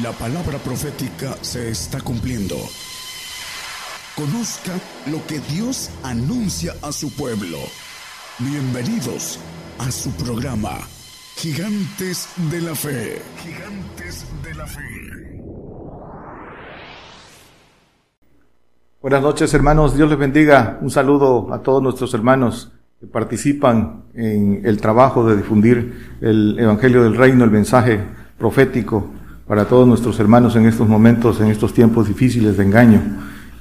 [0.00, 2.54] La palabra profética se está cumpliendo.
[4.16, 4.72] Conozca
[5.10, 7.58] lo que Dios anuncia a su pueblo.
[8.38, 9.38] Bienvenidos
[9.78, 10.78] a su programa,
[11.36, 13.20] Gigantes de la Fe.
[13.36, 14.80] Gigantes de la Fe.
[19.02, 20.78] Buenas noches hermanos, Dios les bendiga.
[20.80, 27.02] Un saludo a todos nuestros hermanos que participan en el trabajo de difundir el Evangelio
[27.02, 28.02] del Reino, el mensaje
[28.38, 29.20] profético
[29.52, 33.02] para todos nuestros hermanos en estos momentos, en estos tiempos difíciles de engaño,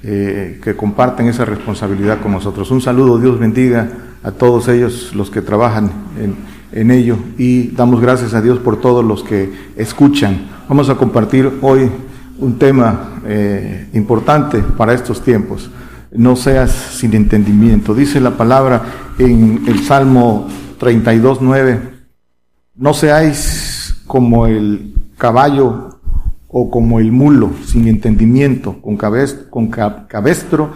[0.02, 2.72] eh, que comparten esa responsabilidad con nosotros.
[2.72, 3.90] Un saludo, Dios bendiga
[4.24, 5.92] a todos ellos los que trabajan
[6.72, 10.48] en, ello y damos gracias a Dios por todos los que escuchan.
[10.70, 11.92] Vamos a compartir hoy
[12.40, 15.70] un tema eh, importante para estos tiempos
[16.14, 17.94] no seas sin entendimiento.
[17.94, 18.82] Dice la palabra
[19.20, 20.48] en el Salmo
[20.80, 21.82] 32, 9,
[22.78, 26.00] no seáis como el caballo
[26.48, 30.74] o como el mulo, sin entendimiento, con, con cabestro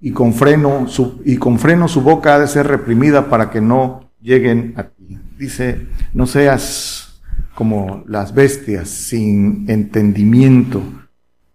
[0.00, 3.60] y con freno, su, y con freno su boca ha de ser reprimida para que
[3.60, 5.18] no lleguen a ti.
[5.36, 7.20] Dice, no seas
[7.56, 10.80] como las bestias, sin entendimiento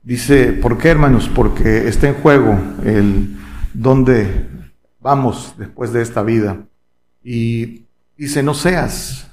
[0.10, 1.30] Dice, ¿por qué hermanos?
[1.30, 3.38] Porque está en juego el
[3.76, 4.48] dónde
[5.00, 6.66] vamos después de esta vida.
[7.24, 7.86] Y
[8.18, 9.29] dice, no seas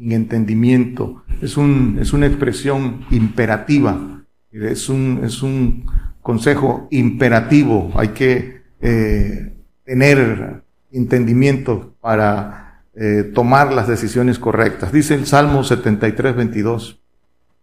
[0.00, 1.24] entendimiento.
[1.40, 5.86] Es, un, es una expresión imperativa, es un, es un
[6.22, 7.92] consejo imperativo.
[7.94, 9.52] Hay que eh,
[9.84, 14.92] tener entendimiento para eh, tomar las decisiones correctas.
[14.92, 17.00] Dice el Salmo 73, 22.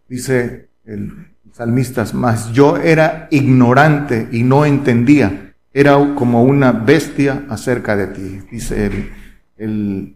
[0.08, 7.96] Dice el salmistas, más yo era ignorante y no entendía, era como una bestia acerca
[7.96, 8.40] de ti.
[8.50, 9.10] Dice el,
[9.56, 10.15] el,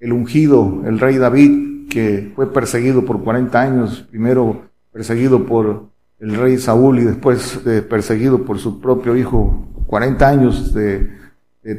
[0.00, 5.86] ungido, el rey David, que fue perseguido por 40 años, primero perseguido por
[6.20, 11.16] el rey Saúl y después eh, perseguido por su propio hijo, 40 años de,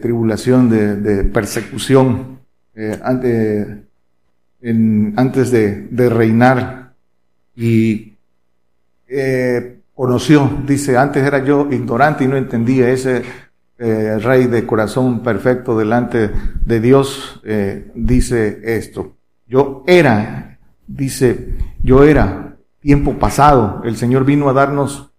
[0.01, 2.39] tribulación, de, persecución,
[2.75, 3.83] eh, antes
[5.51, 6.93] de, de reinar.
[7.55, 8.13] Y
[9.07, 13.23] eh, conoció, dice, antes era yo ignorante y no entendía ese
[13.79, 16.31] eh, rey de corazón perfecto delante
[16.65, 19.15] de Dios, eh, dice esto.
[19.47, 25.11] Yo era, dice, yo era tiempo pasado, el Señor vino a darnos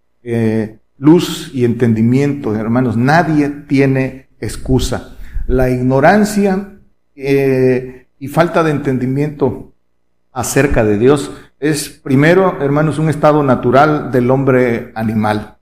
[0.97, 5.17] luz y entendimiento, hermanos, nadie tiene excusa.
[5.47, 6.77] La ignorancia
[7.15, 9.73] y falta de entendimiento
[10.31, 15.57] acerca de Dios es primero, hermanos, un estado natural del hombre animal,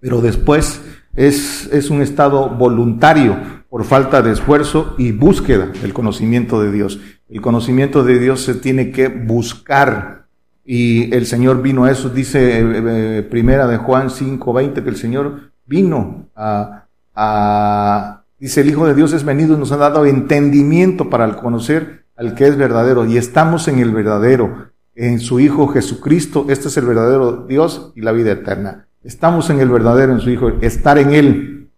[0.00, 0.80] pero después
[1.14, 3.36] es, es un estado voluntario
[3.68, 7.00] por falta de esfuerzo y búsqueda del conocimiento de Dios.
[7.28, 10.26] El conocimiento de Dios se tiene que buscar
[10.64, 12.82] y el Señor vino a eso, dice eh,
[13.18, 18.94] eh, primera de Juan 5:20, que el Señor vino a, a, dice el Hijo de
[18.94, 23.16] Dios es venido y nos ha dado entendimiento para conocer al que es verdadero y
[23.16, 26.46] estamos en el verdadero en su Hijo Jesucristo.
[26.48, 28.86] Este es el verdadero Dios y la vida eterna.
[29.04, 31.70] Estamos en el verdadero, en su Hijo, estar en Él.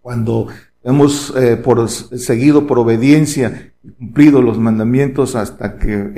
[0.00, 0.46] Cuando
[0.84, 1.60] hemos eh,
[2.16, 6.12] seguido por obediencia cumplido los mandamientos hasta que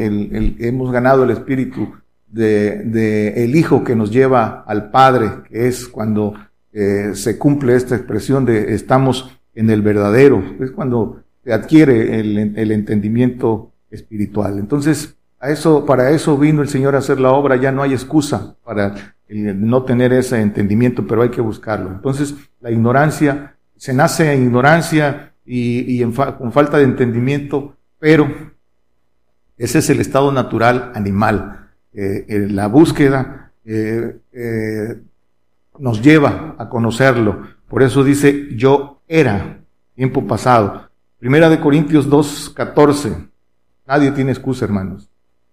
[0.58, 1.92] hemos ganado el Espíritu
[2.28, 6.34] de, el Hijo que nos lleva al Padre, que es cuando
[6.72, 12.72] eh, se cumple esta expresión de estamos en el verdadero, es cuando se adquiere el
[12.72, 14.58] entendimiento espiritual.
[14.58, 17.92] Entonces, a eso, para eso vino el Señor a hacer la obra, ya no hay
[17.92, 21.91] excusa para no tener ese entendimiento, pero hay que buscarlo.
[21.91, 28.28] Entonces, la ignorancia, se nace en ignorancia y, con falta de entendimiento, pero
[29.58, 31.70] ese es el estado natural animal.
[31.92, 35.00] Eh, la búsqueda eh, eh,
[35.80, 37.48] nos lleva a conocerlo.
[37.66, 39.59] Por eso dice, yo era,
[39.97, 40.88] tiempo pasado.
[41.19, 43.12] Primera de Corintios 2, 14.
[43.88, 45.11] Nadie tiene excusa, hermanos.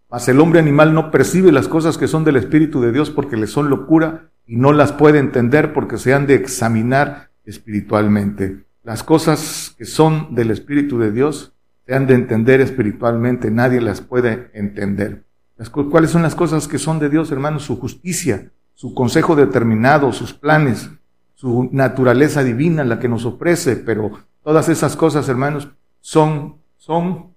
[0.10, 3.38] Mas el hombre animal no percibe las cosas que son del Espíritu de Dios porque
[3.38, 8.64] le son locura y no las puede entender porque se han de examinar espiritualmente.
[8.84, 11.54] Las cosas que son del Espíritu de Dios
[11.86, 15.24] se han de entender espiritualmente, nadie las puede entender.
[15.92, 17.64] ¿Cuáles son las cosas que son de Dios, hermanos?
[17.64, 20.90] Su justicia, su consejo determinado, sus planes,
[21.36, 24.12] su naturaleza divina, la que nos ofrece, pero
[24.44, 25.70] todas esas cosas, hermanos,
[26.00, 27.29] son, son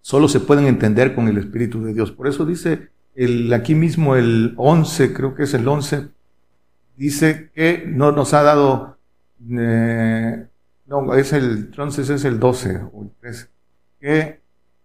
[0.00, 2.12] solo se pueden entender con el Espíritu de Dios.
[2.12, 6.08] Por eso dice el, aquí mismo el 11, creo que es el 11,
[6.96, 8.98] dice que no nos ha dado,
[9.50, 10.46] eh,
[10.86, 13.46] no, es el, entonces es el 12 o el 13,
[14.00, 14.40] que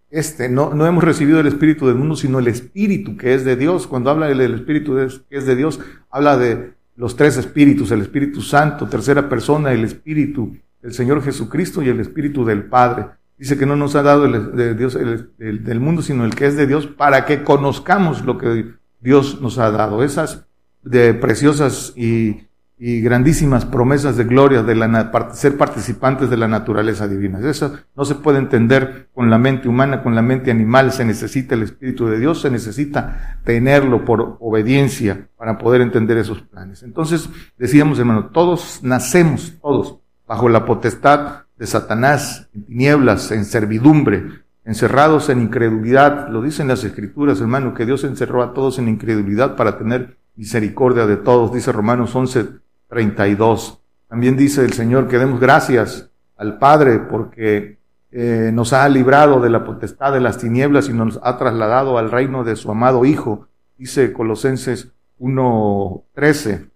[0.09, 3.55] este, no, no hemos recibido el espíritu del mundo, sino el espíritu que es de
[3.55, 3.87] Dios.
[3.87, 4.95] Cuando habla del espíritu
[5.29, 5.79] que es de Dios,
[6.11, 11.81] habla de los tres espíritus, el Espíritu Santo, tercera persona, el Espíritu del Señor Jesucristo
[11.81, 13.07] y el Espíritu del Padre.
[13.37, 16.45] Dice que no nos ha dado el, de Dios el, del mundo, sino el que
[16.45, 20.03] es de Dios, para que conozcamos lo que Dios nos ha dado.
[20.03, 20.45] Esas
[20.83, 22.47] de preciosas y
[22.85, 27.39] y grandísimas promesas de gloria de la, ser participantes de la naturaleza divina.
[27.47, 30.91] Eso no se puede entender con la mente humana, con la mente animal.
[30.91, 36.41] Se necesita el Espíritu de Dios, se necesita tenerlo por obediencia para poder entender esos
[36.41, 36.83] planes.
[36.83, 44.25] Entonces, decíamos, hermano, todos nacemos, todos, bajo la potestad de Satanás, en tinieblas, en servidumbre,
[44.65, 46.27] encerrados en incredulidad.
[46.27, 51.07] Lo dicen las Escrituras, hermano, que Dios encerró a todos en incredulidad para tener misericordia
[51.07, 52.47] de todos, dice Romanos 11,
[52.89, 53.79] 32.
[54.09, 57.77] También dice el Señor que demos gracias al Padre porque
[58.11, 62.11] eh, nos ha librado de la potestad de las tinieblas y nos ha trasladado al
[62.11, 66.67] reino de su amado Hijo, dice Colosenses 1.13.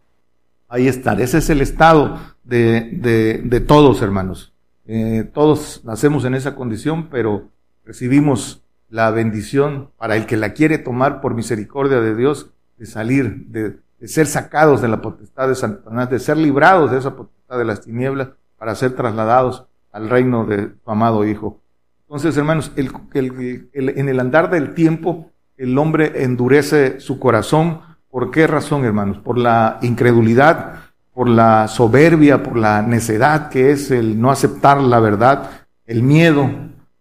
[0.69, 4.53] Ahí está, ese es el estado de, de, todos, hermanos.
[4.87, 7.49] Eh, todos nacemos en esa condición, pero
[7.85, 13.47] recibimos la bendición para el que la quiere tomar por misericordia de Dios de salir
[13.47, 17.65] de, ser sacados de la potestad de Satanás, de ser librados de esa potestad de
[17.65, 21.59] las tinieblas para ser trasladados al reino de su amado Hijo.
[22.03, 22.91] Entonces, hermanos, el,
[23.73, 27.81] en el andar del tiempo, el hombre endurece su corazón.
[28.09, 29.17] ¿Por qué razón, hermanos?
[29.17, 30.86] Por la incredulidad,
[31.17, 35.49] por la soberbia, por la necedad que es el no aceptar la verdad,
[35.87, 36.47] el miedo,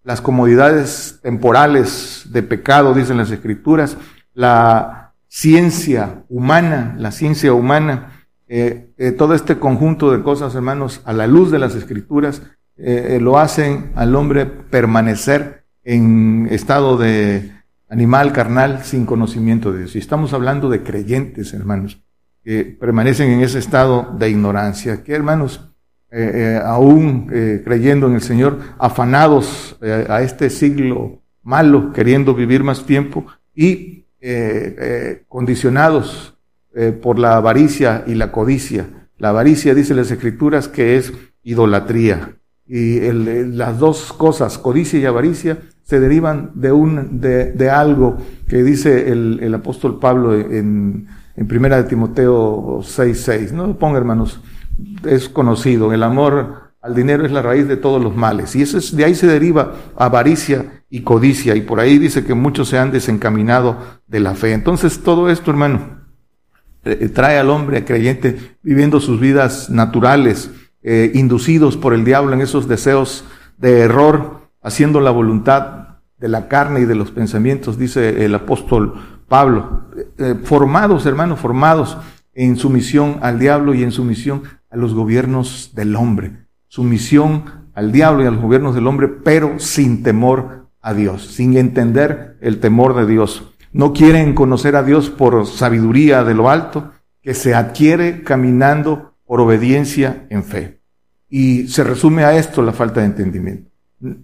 [0.04, 3.98] las comodidades temporales de pecado, dicen las escrituras,
[4.32, 11.12] la ciencia humana, la ciencia humana, eh, eh, todo este conjunto de cosas, hermanos, a
[11.12, 12.40] la luz de las escrituras,
[12.78, 17.52] eh, lo hacen al hombre permanecer en estado de
[17.90, 19.94] animal carnal sin conocimiento de Dios.
[19.94, 22.00] Y estamos hablando de creyentes, hermanos,
[22.46, 25.68] que permanecen en ese estado de ignorancia, que hermanos,
[26.64, 27.26] aún
[27.64, 34.76] creyendo en el Señor, afanados a este siglo malo, queriendo vivir más tiempo y eh,
[34.78, 36.34] eh, condicionados
[36.74, 39.08] eh, por la avaricia y la codicia.
[39.18, 41.12] La avaricia, dice las escrituras, que es
[41.44, 42.36] idolatría.
[42.66, 49.08] Y las dos cosas, codicia y avaricia, se derivan de, un, de, algo que dice
[49.08, 51.06] el apóstol Pablo en,
[51.36, 53.52] en primera de Timoteo 6.6.
[53.52, 54.40] No lo ponga, hermanos,
[55.04, 55.92] es conocido.
[55.92, 58.54] El amor al dinero es la raíz de todos los males.
[58.56, 61.54] Y eso es, de ahí se deriva avaricia y codicia.
[61.54, 64.52] Y por ahí dice que muchos se han desencaminado de la fe.
[64.52, 66.00] Entonces todo esto, hermano,
[66.84, 70.50] eh, trae al hombre creyente viviendo sus vidas naturales,
[70.82, 73.24] eh, inducidos por el diablo en esos deseos
[73.58, 75.86] de error, haciendo la voluntad
[76.18, 79.84] de la carne y de los pensamientos, dice el apóstol Pablo.
[80.18, 81.98] Eh, formados, hermanos, formados
[82.34, 86.46] en sumisión al diablo y en sumisión a los gobiernos del hombre
[86.76, 91.56] sumisión al diablo y a los gobiernos del hombre, pero sin temor a Dios, sin
[91.56, 93.54] entender el temor de Dios.
[93.72, 99.40] No quieren conocer a Dios por sabiduría de lo alto, que se adquiere caminando por
[99.40, 100.80] obediencia en fe.
[101.30, 103.70] Y se resume a esto la falta de entendimiento.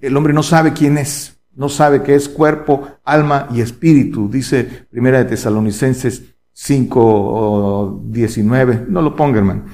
[0.00, 4.86] El hombre no sabe quién es, no sabe que es cuerpo, alma y espíritu, dice
[4.90, 6.22] Primera de Tesalonicenses
[6.52, 8.86] 5, 19.
[8.88, 9.64] No lo ponga, hermano.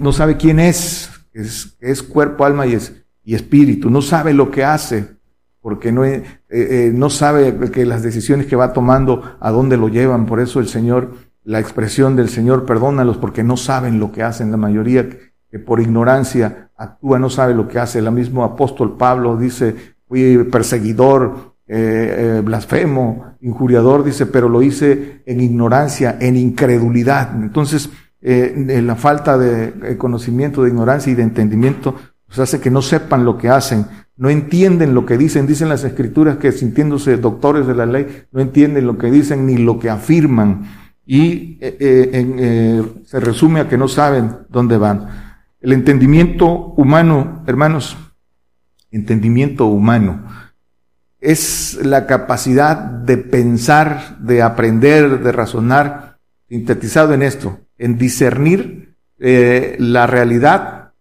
[0.00, 3.90] No sabe quién es, es, es cuerpo, alma y, es, y espíritu.
[3.90, 5.16] No sabe lo que hace,
[5.60, 9.88] porque no, eh, eh, no sabe que las decisiones que va tomando, a dónde lo
[9.88, 10.26] llevan.
[10.26, 14.50] Por eso el Señor, la expresión del Señor, perdónalos, porque no saben lo que hacen.
[14.50, 15.08] La mayoría
[15.50, 18.00] que por ignorancia actúa, no sabe lo que hace.
[18.00, 25.40] El mismo apóstol Pablo dice, fui perseguidor, eh, blasfemo, injuriador, dice, pero lo hice en
[25.40, 27.40] ignorancia, en incredulidad.
[27.40, 31.94] Entonces, eh, la falta de eh, conocimiento, de ignorancia y de entendimiento,
[32.26, 33.86] pues hace que no sepan lo que hacen,
[34.16, 38.40] no entienden lo que dicen, dicen las escrituras que sintiéndose doctores de la ley, no
[38.40, 40.64] entienden lo que dicen ni lo que afirman
[41.06, 45.06] y eh, se resume a que no saben dónde van.
[45.60, 46.46] El entendimiento
[46.76, 47.96] humano, hermanos,
[48.90, 50.24] entendimiento humano,
[51.20, 56.18] es la capacidad de pensar, de aprender, de razonar,
[56.48, 60.92] sintetizado en esto, en discernir eh, la realidad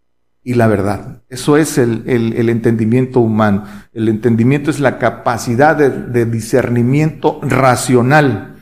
[0.44, 1.22] y la verdad.
[1.29, 2.03] Eso es el,
[2.50, 3.65] entendimiento humano.
[3.94, 8.56] El entendimiento es la capacidad de, discernimiento racional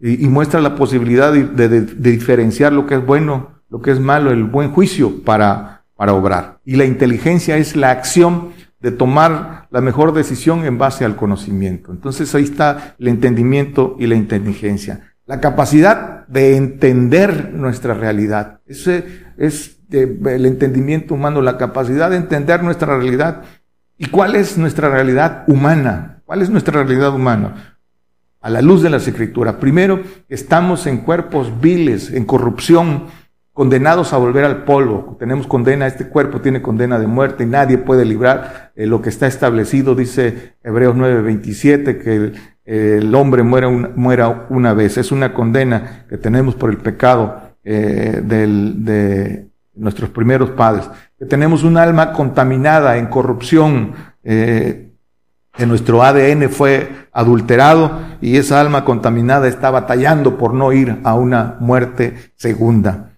[0.00, 4.44] y, muestra la posibilidad de, diferenciar lo que es bueno, lo que es malo, el
[4.44, 6.58] buen juicio para, para obrar.
[6.64, 11.92] Y la inteligencia es la acción de tomar la mejor decisión en base al conocimiento.
[11.92, 15.14] Entonces ahí está el entendimiento y la inteligencia.
[15.24, 18.60] La capacidad de entender nuestra realidad.
[18.66, 23.42] Ese es el entendimiento humano, la capacidad de entender nuestra realidad.
[23.98, 26.22] ¿Y cuál es nuestra realidad humana?
[26.24, 27.78] ¿Cuál es nuestra realidad humana?
[28.40, 29.56] A la luz de las escrituras.
[29.56, 33.06] Primero, estamos en cuerpos viles, en corrupción,
[33.56, 35.16] condenados a volver al polvo.
[35.18, 39.08] Tenemos condena, este cuerpo tiene condena de muerte y nadie puede librar eh, lo que
[39.08, 42.32] está establecido, dice Hebreos 9:27, que
[42.66, 44.98] el, hombre muera, una vez.
[44.98, 50.90] Es una condena que tenemos por el pecado eh, de nuestros primeros padres.
[51.26, 53.94] Tenemos un alma contaminada en corrupción.
[54.22, 54.82] Eh,
[55.56, 61.14] que nuestro ADN fue adulterado y esa alma contaminada está batallando por no ir a
[61.14, 63.15] una muerte segunda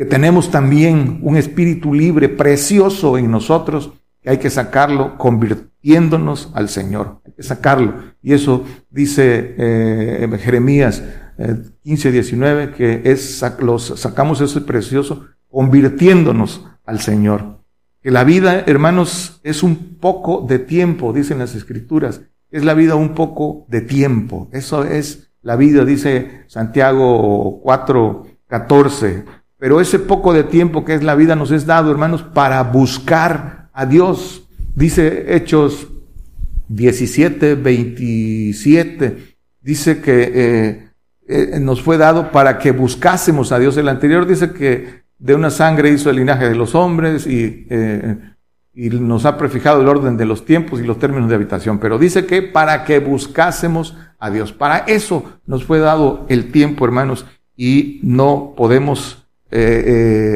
[0.00, 3.92] que tenemos también un espíritu libre, precioso en nosotros,
[4.22, 7.20] que hay que sacarlo convirtiéndonos al Señor.
[7.26, 7.96] Hay que sacarlo.
[8.22, 11.04] Y eso dice eh, Jeremías
[11.82, 17.58] 15, eh, 19, que es, los, sacamos ese precioso convirtiéndonos al Señor.
[18.02, 22.22] Que la vida, hermanos, es un poco de tiempo, dicen las escrituras.
[22.50, 24.48] Es la vida un poco de tiempo.
[24.50, 31.04] Eso es la vida, dice Santiago 4, 14 pero ese poco de tiempo que es
[31.04, 34.48] la vida nos es dado, hermanos, para buscar a Dios.
[34.74, 35.86] Dice Hechos
[36.68, 40.88] 17, 27, dice que eh,
[41.28, 43.76] eh, nos fue dado para que buscásemos a Dios.
[43.76, 48.18] El anterior dice que de una sangre hizo el linaje de los hombres eh,
[48.72, 51.78] y nos ha prefijado el orden de los tiempos y los términos de habitación.
[51.80, 54.54] Pero dice que para que buscásemos a Dios.
[54.54, 57.26] Para eso nos fue dado el tiempo, hermanos,
[57.58, 59.19] y no podemos
[59.52, 59.84] eh,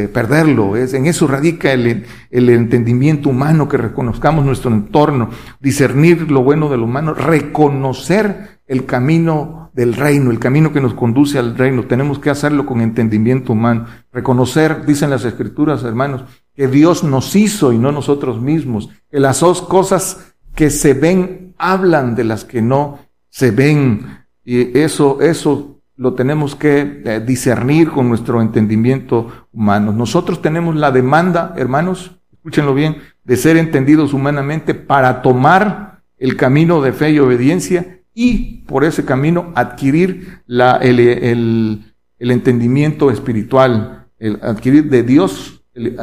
[0.04, 0.76] eh, perderlo.
[0.76, 5.30] Es, en eso radica el, el, entendimiento humano, que reconozcamos nuestro entorno,
[5.61, 10.94] discernir lo bueno de lo humano, reconocer el camino del reino, el camino que nos
[10.94, 11.85] conduce al reino.
[11.85, 13.87] Tenemos que hacerlo con entendimiento humano.
[14.12, 18.88] Reconocer, dicen las escrituras, hermanos, que Dios nos hizo y no nosotros mismos.
[19.11, 24.06] Que las dos cosas que se ven hablan de las que no se ven.
[24.44, 29.93] Y eso, eso lo tenemos que eh, discernir con nuestro entendimiento humano.
[29.93, 36.83] Nosotros tenemos la demanda, hermanos, escúchenlo bien, de ser entendidos humanamente para tomar el camino
[36.83, 44.39] de fe y obediencia y por ese camino adquirir la, el, el, entendimiento espiritual, el
[44.43, 45.97] adquirir de Dios el,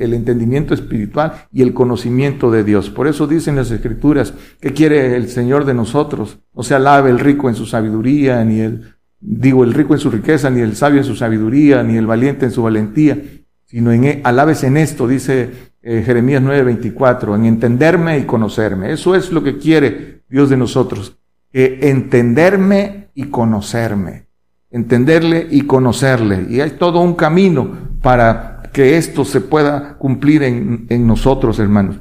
[0.00, 2.88] el, entendimiento espiritual y el conocimiento de Dios.
[2.88, 6.38] Por eso dicen las escrituras, que quiere el Señor de nosotros?
[6.54, 10.10] No se alabe el rico en su sabiduría, ni el digo el rico en su
[10.10, 13.20] riqueza, ni el sabio en su sabiduría, ni el valiente en su valentía,
[13.64, 15.50] sino en e, alabes en esto, dice
[15.82, 18.92] eh, Jeremías 9:24, en entenderme y conocerme.
[18.92, 21.18] Eso es lo que quiere Dios de nosotros,
[21.52, 24.26] entenderme y conocerme,
[24.70, 26.46] entenderle y conocerle.
[26.48, 31.96] Y hay todo un camino para que esto se pueda cumplir en, en nosotros, hermanos.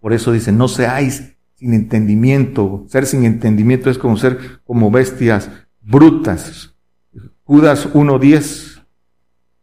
[0.00, 2.84] Por eso dice, no seáis sin entendimiento.
[2.88, 5.50] Ser sin entendimiento es como ser como bestias
[5.86, 6.74] brutas.
[7.44, 8.82] Judas 1.10.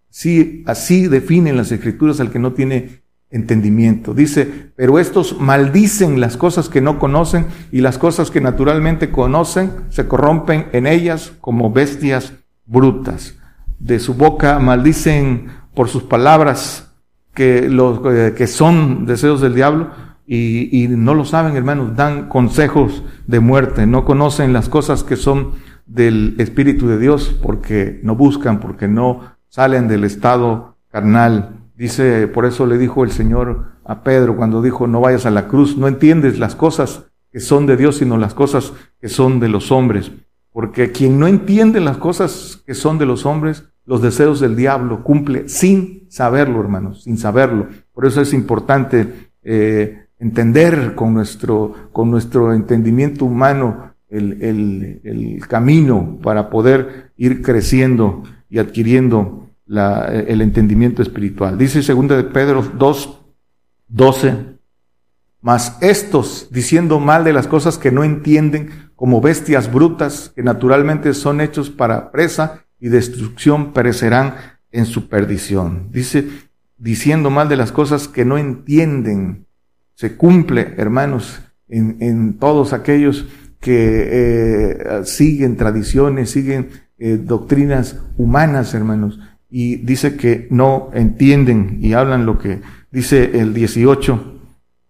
[0.10, 4.14] Sí, así definen las escrituras al que no tiene entendimiento.
[4.14, 9.72] Dice, pero estos maldicen las cosas que no conocen y las cosas que naturalmente conocen
[9.90, 12.34] se corrompen en ellas como bestias
[12.66, 13.36] brutas.
[13.80, 16.92] De su boca maldicen por sus palabras
[17.34, 19.90] que, los, eh, que son deseos del diablo
[20.28, 25.16] y, y no lo saben, hermanos, dan consejos de muerte, no conocen las cosas que
[25.16, 25.54] son
[25.94, 31.60] del Espíritu de Dios porque no buscan, porque no salen del estado carnal.
[31.76, 35.48] Dice, por eso le dijo el Señor a Pedro cuando dijo, no vayas a la
[35.48, 39.50] cruz, no entiendes las cosas que son de Dios, sino las cosas que son de
[39.50, 40.12] los hombres.
[40.52, 45.04] Porque quien no entiende las cosas que son de los hombres, los deseos del diablo,
[45.04, 47.68] cumple sin saberlo, hermanos, sin saberlo.
[47.92, 56.20] Por eso es importante eh, entender con nuestro, con nuestro entendimiento humano el, el, camino
[56.22, 61.58] para poder ir creciendo y adquiriendo la, el entendimiento espiritual.
[61.58, 63.20] Dice segunda de Pedro 2,
[63.88, 64.36] 12,
[65.42, 71.14] mas estos, diciendo mal de las cosas que no entienden, como bestias brutas que naturalmente
[71.14, 74.36] son hechos para presa y destrucción, perecerán
[74.72, 75.90] en su perdición.
[75.92, 76.28] Dice,
[76.78, 79.48] diciendo mal de las cosas que no entienden,
[79.96, 83.26] se cumple, hermanos, en, en todos aquellos
[83.64, 91.94] que eh, siguen tradiciones, siguen eh, doctrinas humanas, hermanos, y dice que no entienden y
[91.94, 94.42] hablan lo que dice el 18,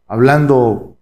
[0.07, 0.97] hablando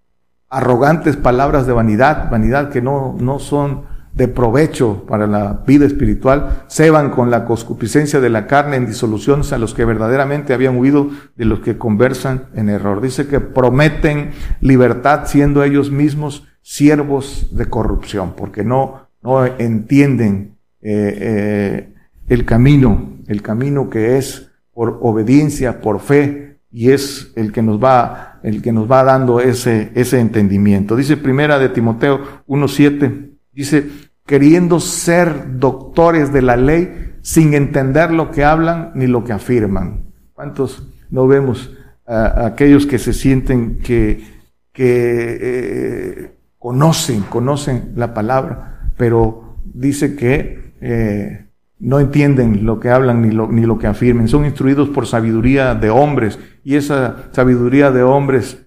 [0.50, 6.66] arrogantes palabras de vanidad, vanidad que no, no son de provecho para la vida espiritual,
[6.70, 11.10] ceban con la concupiscencia de la carne en disoluciones a los que verdaderamente habían huido
[11.36, 13.02] de los que conversan en error.
[13.02, 21.18] Dice que prometen libertad siendo ellos mismos siervos de corrupción, porque no, no entienden eh,
[21.20, 21.94] eh,
[22.28, 27.84] el camino, el camino que es por obediencia, por fe, y es el que nos
[27.84, 30.96] va, el que nos va dando ese, ese entendimiento.
[30.96, 33.90] Dice primera de Timoteo 1.7, Dice,
[34.26, 40.06] queriendo ser doctores de la ley sin entender lo que hablan ni lo que afirman.
[40.34, 41.72] ¿Cuántos no vemos
[42.08, 44.42] a, aquellos que se sienten que,
[44.78, 51.48] eh, conocen, conocen la palabra, pero dice que eh,
[51.80, 54.28] no entienden lo que hablan ni lo, ni lo que afirmen.
[54.28, 58.60] Son instruidos por sabiduría de hombres y esa sabiduría de hombres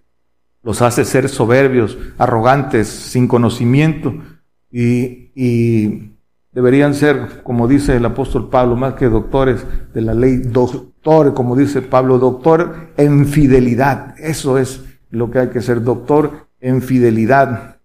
[0.62, 4.14] los hace ser soberbios, arrogantes, sin conocimiento
[4.76, 6.10] y, y
[6.50, 9.64] deberían ser, como dice el apóstol Pablo, más que doctores
[9.94, 14.16] de la ley, doctor, como dice Pablo, doctor en fidelidad.
[14.18, 17.76] Eso es lo que hay que ser, doctor en fidelidad.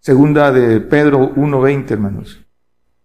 [0.00, 2.44] Segunda de Pedro 1.20, hermanos.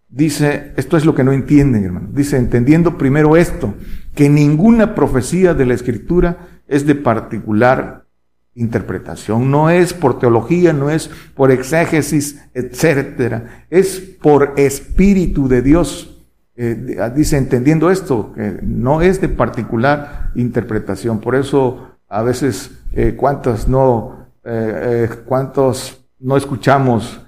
[0.08, 2.12] Dice, esto es lo que no entienden, hermanos.
[2.12, 3.74] Dice, entendiendo primero esto,
[4.16, 8.06] que ninguna profecía de la Escritura es de particular
[8.54, 16.16] interpretación, no es por teología, no es por exégesis, etcétera, es por espíritu de Dios.
[16.56, 21.20] Eh, dice, entendiendo esto, que no es de particular interpretación.
[21.20, 27.20] Por eso, a veces, eh, cuántos no, eh, cuántos no escuchamos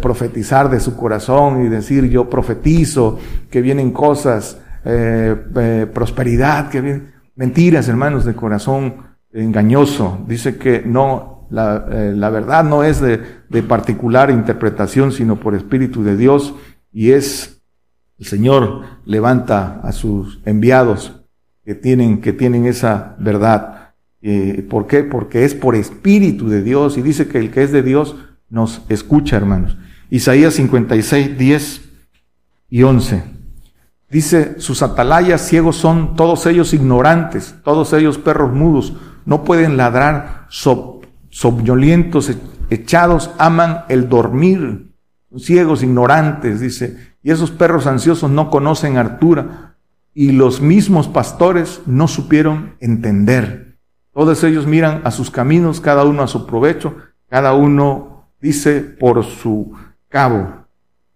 [0.00, 4.58] profetizar de su corazón y decir, yo profetizo que vienen cosas,
[5.92, 9.06] prosperidad, que vienen mentiras, hermanos, de corazón
[9.42, 10.24] engañoso.
[10.26, 15.54] Dice que no, la, eh, la verdad no es de, de, particular interpretación, sino por
[15.54, 16.54] Espíritu de Dios,
[16.92, 17.56] y es
[18.18, 21.20] el Señor levanta a sus enviados
[21.64, 23.94] que tienen, que tienen esa verdad.
[24.22, 25.02] Eh, ¿Por qué?
[25.02, 28.16] Porque es por Espíritu de Dios, y dice que el que es de Dios
[28.48, 29.76] nos escucha, hermanos.
[30.08, 31.80] Isaías 56, 10
[32.70, 33.22] y 11.
[34.08, 38.94] Dice, sus atalayas ciegos son todos ellos ignorantes, todos ellos perros mudos,
[39.26, 41.02] no pueden ladrar, sob,
[42.30, 42.36] e-,
[42.70, 44.92] echados, aman el dormir,
[45.36, 49.76] ciegos, ignorantes, dice, y esos perros ansiosos no conocen hartura,
[50.14, 53.76] y los mismos pastores no supieron entender.
[54.12, 56.96] Todos ellos miran a sus caminos, cada uno a su provecho,
[57.28, 59.74] cada uno dice por su
[60.08, 60.65] cabo.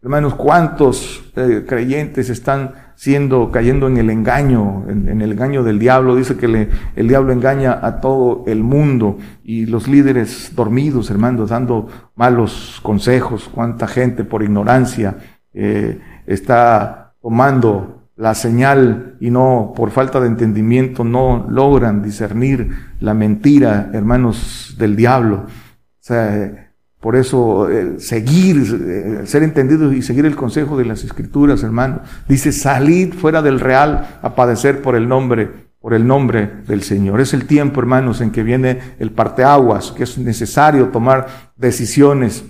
[0.03, 6.17] Hermanos, ¿cuántos eh, creyentes están siendo, cayendo en el engaño, en, el engaño del diablo.
[6.17, 11.89] Dice que el diablo engaña a todo el mundo y los líderes dormidos, hermanos, dando
[12.15, 13.49] malos consejos.
[13.51, 15.17] Cuánta gente por ignorancia
[15.55, 23.15] eh, está tomando la señal y no, por falta de entendimiento, no logran discernir la
[23.15, 25.47] mentira, hermanos, del diablo.
[25.47, 26.70] O sea,
[27.01, 32.03] por eso, eh, seguir, eh, ser entendidos y seguir el consejo de las escrituras, hermano.
[32.29, 35.49] Dice, salid fuera del real a padecer por el nombre,
[35.81, 37.23] por el nombre del Señor.
[37.23, 42.45] Es el tiempo, hermanos, en que viene el parteaguas, que es necesario tomar decisiones.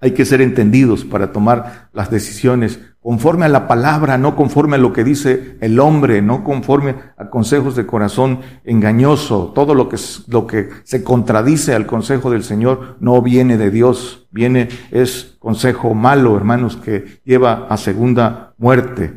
[0.00, 4.78] Hay que ser entendidos para tomar las decisiones conforme a la palabra, no conforme a
[4.78, 9.50] lo que dice el hombre, no conforme a consejos de corazón engañoso.
[9.54, 14.28] Todo lo que, lo que se contradice al consejo del Señor no viene de Dios,
[14.30, 19.14] viene, es consejo malo, hermanos, que lleva a segunda muerte.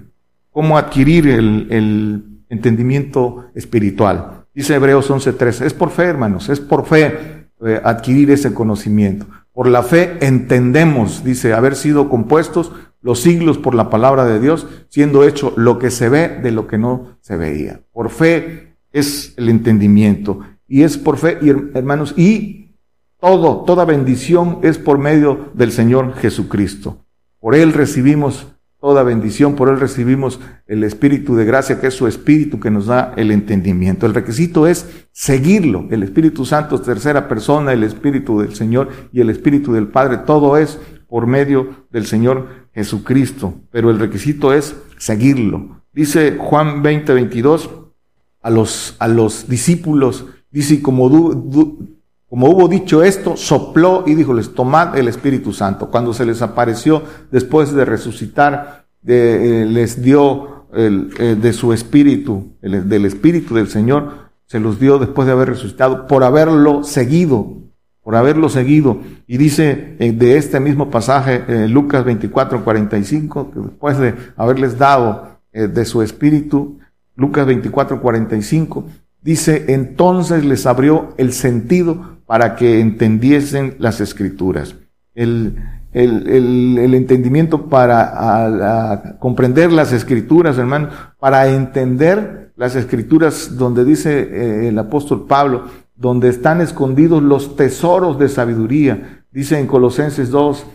[0.52, 4.46] ¿Cómo adquirir el, entendimiento espiritual?
[4.56, 9.26] Dice Hebreos 11.3, es por fe, hermanos, es por fe eh, adquirir ese conocimiento.
[9.52, 14.68] Por la fe entendemos, dice, haber sido compuestos los siglos por la palabra de Dios,
[14.90, 17.82] siendo hecho lo que se ve de lo que no se veía.
[17.92, 20.42] Por fe es el entendimiento.
[20.68, 21.38] Y es por fe,
[21.74, 22.76] hermanos, y
[23.20, 27.06] todo, toda bendición es por medio del Señor Jesucristo.
[27.40, 28.48] Por Él recibimos
[28.80, 32.88] toda bendición, por Él recibimos el Espíritu de gracia, que es su Espíritu que nos
[32.88, 34.06] da el entendimiento.
[34.06, 35.88] El requisito es seguirlo.
[35.92, 40.18] El Espíritu Santo es tercera persona, el Espíritu del Señor y el Espíritu del Padre.
[40.26, 45.82] Todo es por medio del Señor Jesucristo, pero el requisito es seguirlo.
[45.94, 47.70] Dice Juan 20, 22
[48.42, 51.10] a los, a los discípulos, dice, como,
[52.30, 55.90] como hubo dicho esto, sopló y dijo, les tomad el Espíritu Santo.
[55.90, 62.54] Cuando se les apareció después de resucitar, eh, les dio el, eh, de su espíritu,
[62.62, 67.61] del espíritu del Señor, se los dio después de haber resucitado, por haberlo seguido,
[68.04, 69.00] por haberlo seguido.
[69.28, 74.78] Y dice eh, de este mismo pasaje, eh, Lucas 24, 45, que después de haberles
[74.78, 76.80] dado eh, de su espíritu,
[77.16, 78.86] Lucas 24, 45,
[79.22, 84.76] dice, entonces les abrió el sentido para que entendiesen las escrituras.
[85.14, 85.58] El,
[85.92, 90.88] el, el, entendimiento para comprender las escrituras, hermano,
[91.20, 95.66] para entender las escrituras donde dice eh, el apóstol Pablo,
[96.02, 99.24] donde están escondidos los tesoros de sabiduría.
[99.32, 100.66] Dice en Colosenses 2,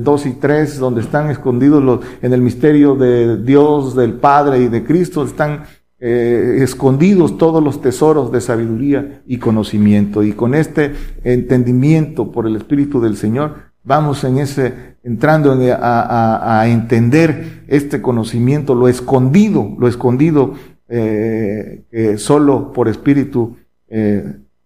[0.00, 4.60] 2 eh, y 3, donde están escondidos los, en el misterio de Dios, del Padre
[4.60, 5.64] y de Cristo, están
[5.98, 10.22] eh, escondidos todos los tesoros de sabiduría y conocimiento.
[10.22, 17.64] Y con este entendimiento por el Espíritu del Señor, Vamos en ese, entrando a, entender
[17.66, 20.52] este conocimiento, lo escondido, lo escondido
[20.86, 21.84] eh,
[22.18, 23.56] solo por espíritu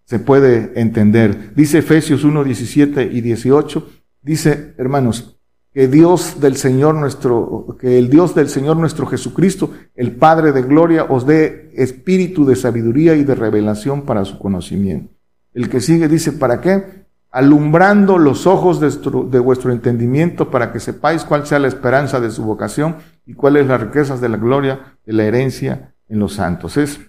[0.04, 1.54] se puede entender.
[1.54, 3.88] Dice Efesios 1, 17 y 18,
[4.22, 5.38] dice, hermanos,
[5.72, 10.62] que Dios del Señor nuestro, que el Dios del Señor nuestro Jesucristo, el Padre de
[10.62, 15.12] gloria, os dé espíritu de sabiduría y de revelación para su conocimiento.
[15.52, 17.04] El que sigue dice, ¿para qué?
[17.34, 22.44] alumbrando los ojos de, vuestro entendimiento para que sepáis cuál sea la esperanza de su
[22.44, 26.76] vocación y cuáles las riquezas de la gloria de la herencia en los santos.
[26.76, 27.00] Es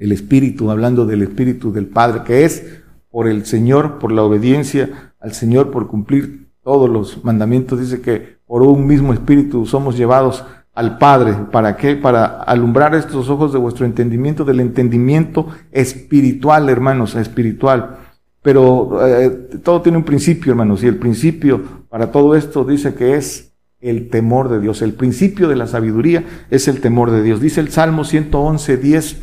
[0.00, 5.14] el Espíritu, hablando del Espíritu del Padre, que es por el Señor, por la obediencia
[5.20, 7.78] al Señor, por cumplir todos los mandamientos.
[7.78, 11.34] Dice que por un mismo Espíritu somos llevados al Padre.
[11.52, 11.94] ¿Para qué?
[11.94, 17.98] Para alumbrar estos ojos de vuestro entendimiento, del entendimiento espiritual, hermanos, espiritual
[18.42, 19.30] pero eh,
[19.62, 24.08] todo tiene un principio, hermanos, y el principio para todo esto dice que es el
[24.08, 24.82] temor de Dios.
[24.82, 27.40] El principio de la sabiduría es el temor de Dios.
[27.40, 29.20] Dice el Salmo 111, 10,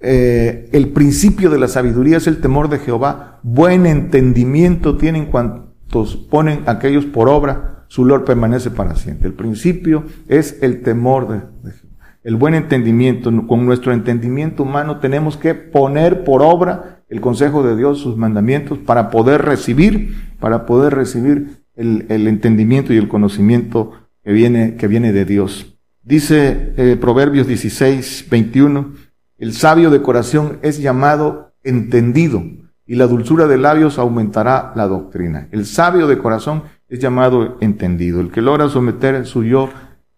[0.00, 3.40] eh, el principio de la sabiduría es el temor de Jehová.
[3.42, 9.28] Buen entendimiento tienen cuantos ponen aquellos por obra, su Lord permanece para siempre.
[9.28, 11.96] El principio es el temor de, Jehová.
[12.22, 17.76] El buen entendimiento, con nuestro entendimiento humano tenemos que poner por obra el consejo de
[17.76, 24.32] Dios, sus mandamientos, para poder recibir, para poder recibir el, entendimiento y el conocimiento que
[24.32, 25.78] viene, que viene de Dios.
[26.02, 28.92] Dice eh, Proverbios 16, 21,
[29.40, 32.42] el sabio de corazón es llamado entendido
[32.86, 35.48] y la dulzura de labios aumentará la doctrina.
[35.50, 38.20] El sabio de corazón es llamado entendido.
[38.20, 39.70] El que logra someter su yo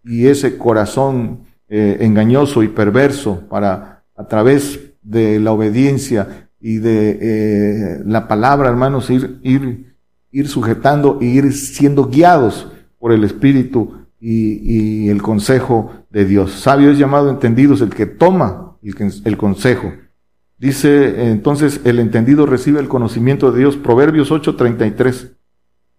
[0.02, 7.18] y ese corazón eh, engañoso y perverso para a través de la obediencia y de
[7.20, 9.38] eh, la palabra, hermanos, ir,
[10.32, 16.52] ir, sujetando e ir siendo guiados por el Espíritu y, y, el consejo de Dios.
[16.52, 19.92] Sabio es llamado entendidos el que toma el, consejo.
[20.58, 23.76] Dice entonces, el entendido recibe el conocimiento de Dios.
[23.76, 25.32] Proverbios 8:33.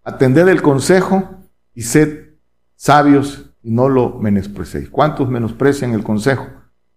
[0.02, 1.40] Atended el consejo
[1.74, 2.34] y sed
[2.76, 4.90] sabios y no lo menosprecéis.
[4.90, 6.46] ¿Cuántos menosprecian el consejo?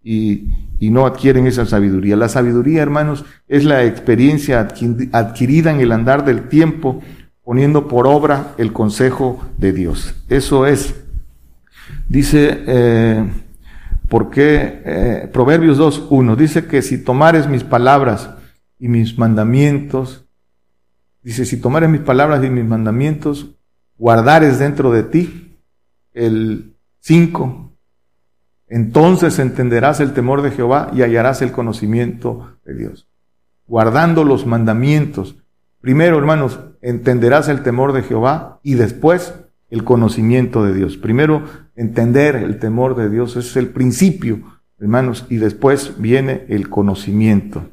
[0.08, 2.16] y, no adquieren esa sabiduría.
[2.16, 4.68] La sabiduría, hermanos, es la experiencia
[5.12, 7.02] adquirida en el andar del tiempo,
[7.44, 10.16] poniendo por obra el consejo de Dios.
[10.30, 10.96] Eso es.
[12.08, 13.30] Dice, eh,
[14.10, 18.30] porque eh, Proverbios 2.1 dice que si tomares mis palabras
[18.80, 20.26] y mis mandamientos,
[21.24, 23.56] dice, si tomares mis palabras y mis mandamientos,
[23.98, 25.60] guardares dentro de ti,
[26.14, 27.74] el 5,
[28.68, 33.08] entonces entenderás el temor de Jehová y hallarás el conocimiento de Dios.
[33.66, 35.36] Guardando los mandamientos.
[35.82, 39.34] Primero, hermanos, entenderás el temor de Jehová y después
[39.70, 40.98] el conocimiento de Dios.
[40.98, 41.44] Primero,
[41.78, 44.42] entender el temor de Dios es el principio,
[44.80, 47.70] hermanos, y después viene el conocimiento.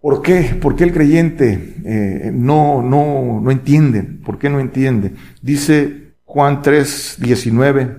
[0.00, 0.56] ¿Por qué?
[0.60, 4.02] ¿Por qué el creyente eh, no, no, no entiende?
[4.02, 5.14] ¿Por qué no entiende?
[5.42, 7.96] Dice Juan 3, 19,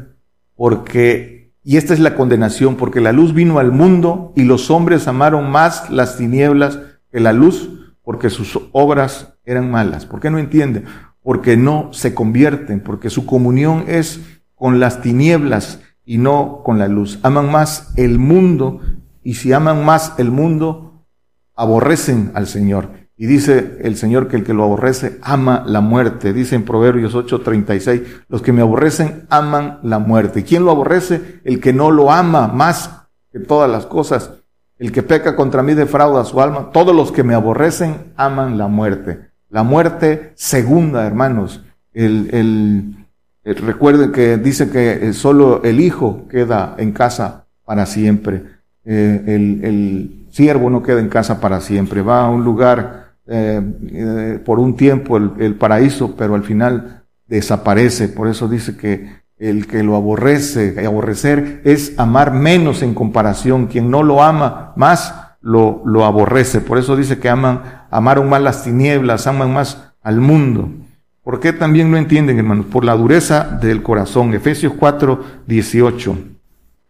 [0.56, 1.32] porque
[1.64, 5.52] y esta es la condenación, porque la luz vino al mundo y los hombres amaron
[5.52, 6.80] más las tinieblas
[7.12, 7.70] que la luz,
[8.04, 10.08] porque sus obras eran malas.
[10.08, 10.84] ¿Por qué no entiende?
[11.22, 14.22] Porque no se convierten, porque su comunión es
[14.62, 17.18] con las tinieblas y no con la luz.
[17.24, 18.80] Aman más el mundo
[19.24, 21.04] y si aman más el mundo,
[21.56, 22.90] aborrecen al Señor.
[23.18, 26.32] Y dice el Señor que el que lo aborrece ama la muerte.
[26.32, 30.44] Dice en Proverbios 8:36, los que me aborrecen aman la muerte.
[30.44, 31.42] ¿Quién lo aborrece?
[31.44, 34.44] El que no lo ama más que todas las cosas.
[34.78, 36.70] El que peca contra mí defrauda su alma.
[36.72, 39.32] Todos los que me aborrecen aman la muerte.
[39.50, 41.64] La muerte segunda, hermanos.
[41.94, 43.01] El, el,
[43.44, 48.44] recuerden que dice que solo el Hijo queda en casa para siempre.
[48.86, 54.40] eh, el, siervo no queda en casa para siempre, va a un lugar eh, eh,
[54.44, 58.08] por un tiempo, el, paraíso, pero al final desaparece.
[58.08, 63.68] Por eso dice que el que lo aborrece, aborrecer es amar menos en comparación.
[63.68, 66.62] Quien no lo ama más, lo, lo aborrece.
[66.62, 70.70] Por eso dice que aman, amaron más las tinieblas, aman más al mundo.
[71.24, 72.66] ¿Por qué también no entienden, hermanos?
[72.66, 74.34] Por la dureza del corazón.
[74.34, 76.18] Efesios 4, 18.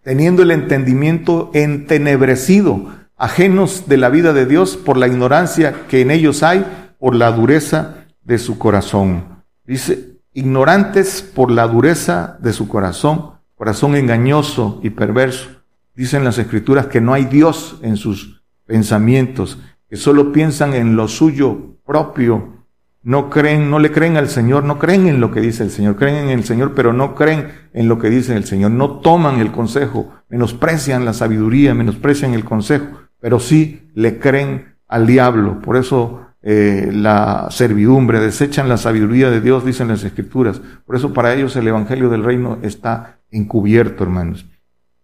[0.03, 6.11] Teniendo el entendimiento entenebrecido, ajenos de la vida de Dios por la ignorancia que en
[6.11, 6.65] ellos hay,
[6.97, 9.43] por la dureza de su corazón.
[9.65, 15.49] Dice, ignorantes por la dureza de su corazón, corazón engañoso y perverso.
[15.93, 21.09] Dicen las escrituras que no hay Dios en sus pensamientos, que solo piensan en lo
[21.09, 22.60] suyo propio
[23.03, 25.95] no creen, no le creen al Señor, no creen en lo que dice el Señor,
[25.95, 29.39] creen en el Señor, pero no creen en lo que dice el Señor, no toman
[29.39, 32.85] el consejo, menosprecian la sabiduría, menosprecian el consejo,
[33.19, 35.61] pero sí le creen al diablo.
[35.61, 40.61] Por eso eh, la servidumbre, desechan la sabiduría de Dios, dicen las Escrituras.
[40.85, 44.45] Por eso para ellos el Evangelio del Reino está encubierto, hermanos.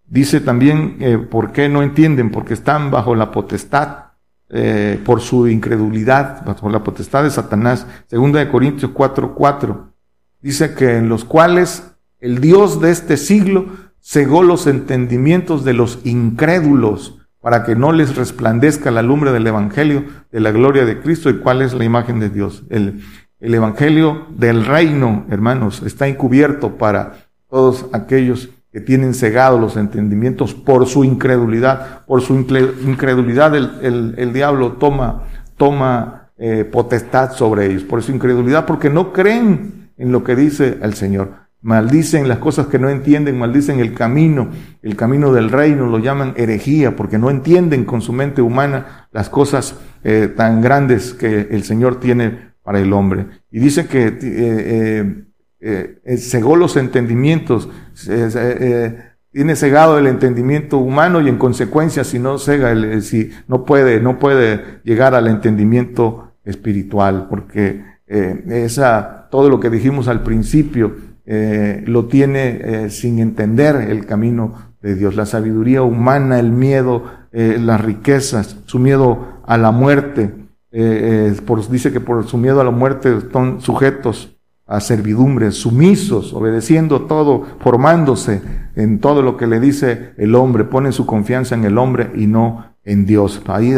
[0.06, 2.32] Dice también, eh, ¿por qué no entienden?
[2.32, 4.07] Porque están bajo la potestad
[4.50, 7.86] eh, por su incredulidad, por la potestad de Satanás.
[8.08, 9.94] Segunda de Corintios 4, 4.
[10.42, 13.66] Dice que en los cuales el Dios de este siglo
[14.02, 20.06] cegó los entendimientos de los incrédulos para que no les resplandezca la lumbre del Evangelio
[20.32, 22.64] de la gloria de Cristo y cuál es la imagen de Dios.
[22.70, 23.04] El,
[23.40, 30.54] el Evangelio del reino, hermanos, está encubierto para todos aquellos que tienen cegados los entendimientos
[30.54, 32.06] por su incredulidad.
[32.06, 35.24] Por su incredulidad el, el, diablo toma,
[35.58, 37.82] toma eh, potestad sobre ellos.
[37.82, 41.32] Por su incredulidad, porque no creen en lo que dice el Señor.
[41.60, 44.50] Maldicen las cosas que no entienden, maldicen el camino,
[44.84, 49.28] el camino del reino, lo llaman herejía, porque no entienden con su mente humana las
[49.28, 53.26] cosas eh, tan grandes que el Señor tiene para el hombre.
[53.50, 55.24] Y dice que eh,
[55.60, 57.68] eh, eh, cegó los entendimientos,
[58.08, 59.00] eh,
[59.32, 64.20] tiene cegado el entendimiento humano y en consecuencia si no cega, si no puede, no
[64.20, 72.90] puede llegar al entendimiento espiritual, porque esa, todo lo que dijimos al principio lo tiene
[72.90, 79.42] sin entender el camino de Dios, la sabiduría humana, el miedo, las riquezas, su miedo
[79.46, 80.32] a la muerte,
[80.72, 84.37] dice que por su miedo a la muerte están sujetos
[84.68, 88.42] a servidumbre, sumisos, obedeciendo todo, formándose
[88.76, 92.28] en todo lo que le dice el hombre, ponen su confianza en el hombre y
[92.28, 93.42] no en Dios.
[93.48, 93.74] Ahí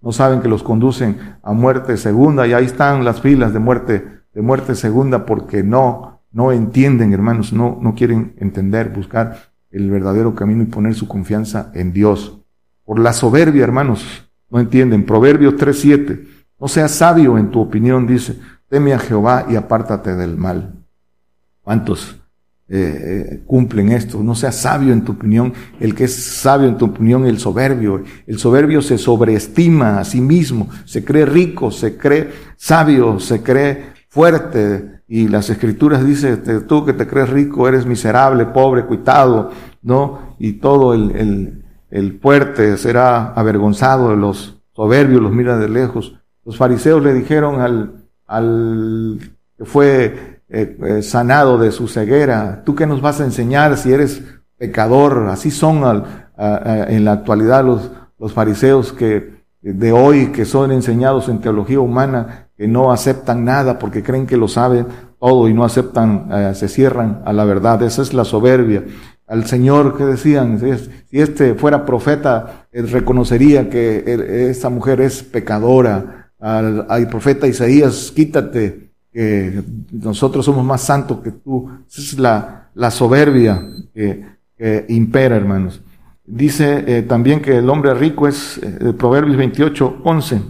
[0.00, 4.04] no saben que los conducen a muerte segunda y ahí están las filas de muerte,
[4.32, 10.34] de muerte segunda porque no, no entienden, hermanos, no, no quieren entender, buscar el verdadero
[10.34, 12.38] camino y poner su confianza en Dios.
[12.84, 15.04] Por la soberbia, hermanos, no entienden.
[15.04, 16.26] Proverbios 3.7.
[16.60, 18.38] No seas sabio en tu opinión, dice
[18.72, 20.72] Teme a Jehová y apártate del mal.
[21.60, 22.16] ¿Cuántos
[22.70, 24.22] eh, eh, cumplen esto?
[24.22, 25.52] No seas sabio en tu opinión.
[25.78, 28.02] El que es sabio en tu opinión, el soberbio.
[28.26, 33.92] El soberbio se sobreestima a sí mismo, se cree rico, se cree sabio, se cree
[34.08, 35.02] fuerte.
[35.06, 39.50] Y las escrituras dicen, tú que te crees rico, eres miserable, pobre, cuitado,
[39.82, 40.34] ¿no?
[40.38, 46.18] Y todo el, el, el fuerte será avergonzado los soberbios, los mira de lejos.
[46.46, 48.01] Los fariseos le dijeron al,
[48.32, 49.18] al
[49.56, 52.62] que fue eh, eh, sanado de su ceguera.
[52.64, 54.22] ¿Tú qué nos vas a enseñar si eres
[54.56, 55.28] pecador?
[55.28, 56.30] Así son al,
[56.88, 62.48] en la actualidad los, los fariseos que de hoy que son enseñados en teología humana
[62.56, 64.86] que no aceptan nada porque creen que lo saben
[65.20, 67.82] todo y no aceptan, eh, se cierran a la verdad.
[67.82, 68.84] Esa es la soberbia.
[69.28, 77.08] Al Señor que decían, si este fuera profeta, reconocería que esta mujer es pecadora al,
[77.08, 81.70] profeta Isaías, quítate, que nosotros somos más santos que tú.
[81.88, 83.62] Esa es la, la soberbia
[83.94, 84.32] que,
[84.88, 85.80] impera, hermanos.
[86.24, 90.42] Dice eh, también que el hombre rico es, eh, Proverbios 28, 11.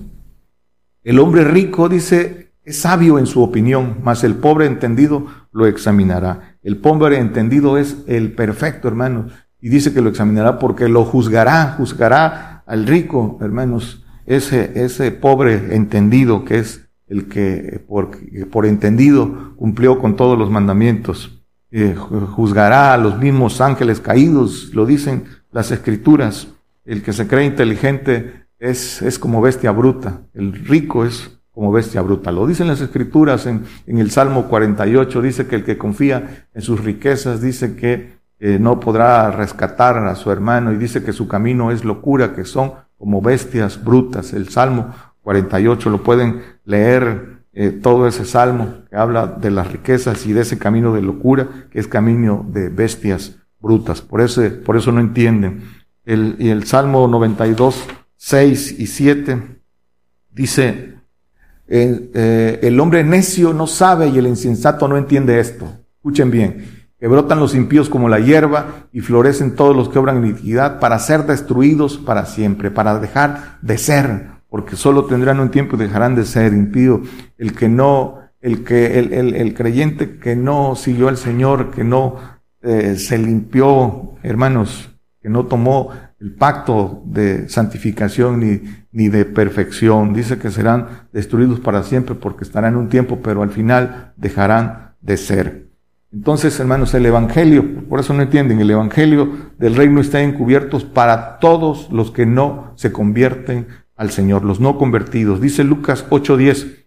[1.02, 6.56] El hombre rico, dice, es sabio en su opinión, mas el pobre entendido lo examinará.
[6.62, 9.32] El pobre entendido es el perfecto, hermanos.
[9.60, 15.74] Y dice que lo examinará porque lo juzgará, juzgará al rico, hermanos ese, ese pobre
[15.74, 18.10] entendido que es el que por,
[18.50, 24.86] por entendido cumplió con todos los mandamientos, eh, juzgará a los mismos ángeles caídos, lo
[24.86, 26.48] dicen las escrituras.
[26.84, 32.00] El que se cree inteligente es, es como bestia bruta, el rico es como bestia
[32.00, 32.32] bruta.
[32.32, 36.62] Lo dicen las escrituras en, en el Salmo 48, dice que el que confía en
[36.62, 41.28] sus riquezas, dice que eh, no podrá rescatar a su hermano y dice que su
[41.28, 44.32] camino es locura, que son como bestias brutas.
[44.32, 50.24] El Salmo 48 lo pueden leer eh, todo ese salmo que habla de las riquezas
[50.24, 54.02] y de ese camino de locura, que es camino de bestias brutas.
[54.02, 55.64] Por eso, por eso no entienden.
[56.04, 57.86] El, y el Salmo 92,
[58.18, 59.60] 6 y 7
[60.30, 60.94] dice,
[61.66, 65.66] eh, el hombre necio no sabe y el insensato no entiende esto.
[65.96, 70.24] Escuchen bien, que brotan los impíos como la hierba y florecen todos los que obran
[70.24, 75.74] iniquidad para ser destruidos para siempre, para dejar de ser, porque solo tendrán un tiempo
[75.74, 77.02] y dejarán de ser impío.
[77.38, 82.18] El que no, el que, el, el, creyente que no siguió al Señor, que no
[82.62, 88.60] eh, se limpió, hermanos, que no tomó el pacto de santificación ni,
[88.92, 90.12] ni de perfección.
[90.12, 95.16] Dice que serán destruidos para siempre porque estarán un tiempo, pero al final dejarán de
[95.16, 95.71] ser.
[96.12, 101.38] Entonces, hermanos, el Evangelio, por eso no entienden, el Evangelio del reino está encubierto para
[101.38, 105.40] todos los que no se convierten al Señor, los no convertidos.
[105.40, 106.86] Dice Lucas 8:10,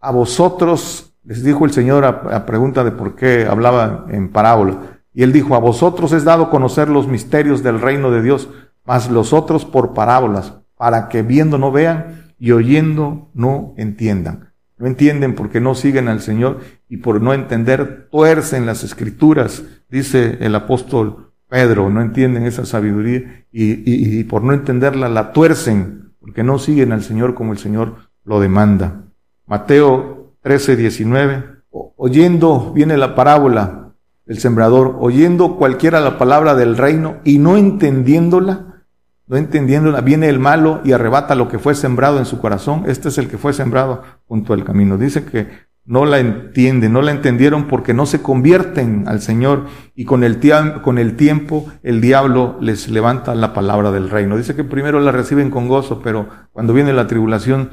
[0.00, 5.22] a vosotros, les dijo el Señor a, pregunta de por qué hablaba en parábola, y
[5.22, 8.48] él dijo, a vosotros es dado conocer los misterios del reino de Dios,
[8.84, 14.52] mas los otros por parábolas, para que viendo no vean y oyendo no entiendan.
[14.76, 20.38] No entienden porque no siguen al Señor y por no entender tuercen las escrituras, dice
[20.40, 26.42] el apóstol Pedro, no entienden esa sabiduría y, y por no entenderla la tuercen porque
[26.42, 29.04] no siguen al Señor como el Señor lo demanda.
[29.46, 33.92] Mateo 13, 19, oyendo, viene la parábola,
[34.26, 38.84] el sembrador, oyendo cualquiera la palabra del reino y no entendiéndola,
[39.28, 42.82] no entendiéndola, viene el malo y arrebata lo que fue sembrado en su corazón.
[42.88, 44.98] Este es el que fue sembrado junto al camino.
[44.98, 45.48] Dice que
[45.86, 50.40] no la entienden, no la entendieron porque no se convierten al Señor y con el,
[50.82, 54.36] con el tiempo el diablo les levanta la palabra del reino.
[54.36, 57.70] Dice que primero la reciben con gozo, pero cuando viene la tribulación,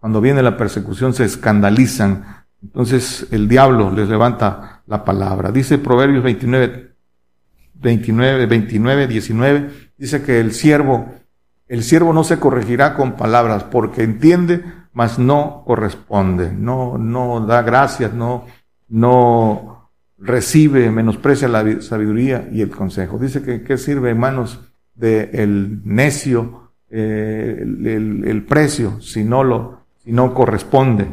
[0.00, 2.44] cuando viene la persecución se escandalizan.
[2.60, 5.52] Entonces el diablo les levanta la palabra.
[5.52, 6.92] Dice Proverbios 29,
[7.74, 11.14] 29, 29, 19, dice que el siervo,
[11.68, 14.64] el siervo no se corregirá con palabras porque entiende,
[14.96, 18.46] mas no corresponde, no, no da gracias, no,
[18.88, 23.18] no recibe, menosprecia la sabiduría y el consejo.
[23.18, 24.60] Dice que qué sirve en manos
[24.94, 31.06] del necio eh, el, el, precio si no lo, si no corresponde.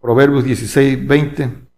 [0.00, 1.68] Proverbios 16, 20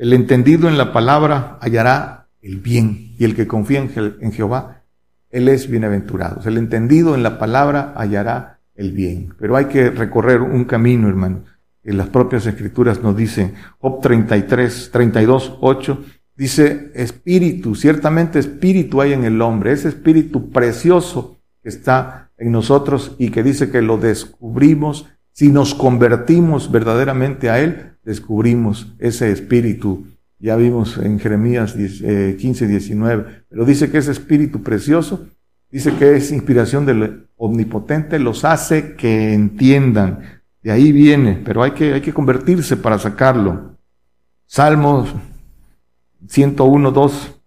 [0.00, 4.80] el entendido en la palabra hallará el bien, y el que confía en, Jehová,
[5.28, 6.40] él es bienaventurado.
[6.48, 9.34] El entendido en la palabra hallará el bien.
[9.38, 11.44] Pero hay que recorrer un camino, hermano.
[11.84, 19.12] En las propias escrituras nos dicen, Job 33, 32, 8, dice, espíritu, ciertamente espíritu hay
[19.12, 23.98] en el hombre, ese espíritu precioso que está en nosotros y que dice que lo
[23.98, 30.06] descubrimos si nos convertimos verdaderamente a él, descubrimos ese espíritu.
[30.38, 35.26] Ya vimos en Jeremías 15, 19, eh, pero dice que ese espíritu precioso,
[35.70, 40.42] dice que es inspiración del omnipotente, los hace que entiendan.
[40.62, 43.78] De ahí viene, pero hay que, hay que convertirse para sacarlo.
[44.46, 45.14] Salmos
[46.28, 47.40] 101, 2.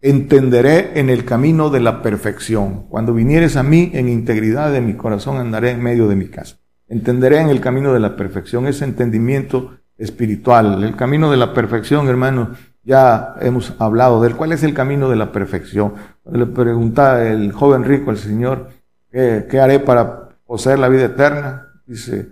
[0.00, 2.86] Entenderé en el camino de la perfección.
[2.88, 6.56] Cuando vinieres a mí en integridad de mi corazón andaré en medio de mi casa.
[6.88, 8.66] Entenderé en el camino de la perfección.
[8.66, 14.36] Ese entendimiento espiritual, el camino de la perfección, hermano, ya hemos hablado de él.
[14.36, 15.94] ¿Cuál es el camino de la perfección?
[16.30, 18.70] Le pregunta el joven rico al Señor,
[19.10, 21.68] ¿qué, haré para poseer la vida eterna?
[21.86, 22.28] Dice,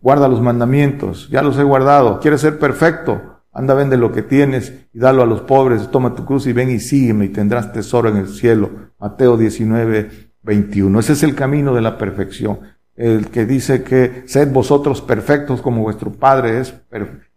[0.00, 2.20] guarda los mandamientos, ya los he guardado.
[2.20, 3.40] ¿Quieres ser perfecto?
[3.52, 6.70] Anda, vende lo que tienes y dalo a los pobres, toma tu cruz y ven
[6.70, 8.70] y sígueme y tendrás tesoro en el cielo.
[8.98, 10.10] Mateo 19,
[10.42, 11.00] 21.
[11.00, 12.60] Ese es el camino de la perfección
[13.00, 16.74] el que dice que sed vosotros perfectos como vuestro Padre es,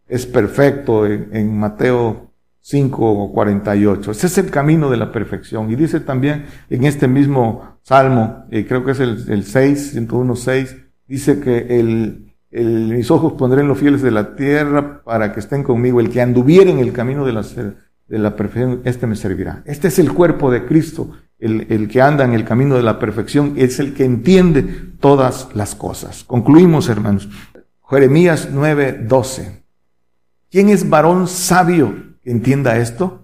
[0.09, 4.11] es perfecto en, Mateo 5, 48.
[4.11, 5.71] Ese es el camino de la perfección.
[5.71, 10.35] Y dice también en este mismo Salmo, y creo que es el, el 6, 101,
[10.35, 10.77] 6,
[11.07, 15.39] dice que el, el, mis ojos pondré en los fieles de la tierra para que
[15.39, 15.99] estén conmigo.
[15.99, 19.61] El que anduviere en el camino de la, de la perfección, este me servirá.
[19.65, 21.11] Este es el cuerpo de Cristo
[21.43, 24.63] el, que anda en el camino de la perfección, es el que entiende
[24.99, 26.23] todas las cosas.
[26.23, 27.27] Concluimos, hermanos.
[27.89, 29.63] Jeremías 9:12.
[30.49, 33.22] ¿Quién es varón sabio que entienda esto?